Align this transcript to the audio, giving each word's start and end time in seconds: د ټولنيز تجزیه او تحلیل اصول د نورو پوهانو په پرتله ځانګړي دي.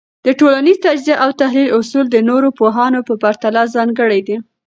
د 0.25 0.27
ټولنيز 0.39 0.77
تجزیه 0.85 1.15
او 1.23 1.29
تحلیل 1.41 1.69
اصول 1.79 2.05
د 2.11 2.17
نورو 2.29 2.47
پوهانو 2.59 2.99
په 3.07 3.13
پرتله 3.23 3.61
ځانګړي 3.75 4.21
دي. 4.27 4.37